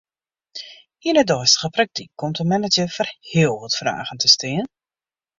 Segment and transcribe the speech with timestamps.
[1.09, 4.67] Yn 'e deistige praktyk komt de manager foar heel wat fragen te stean.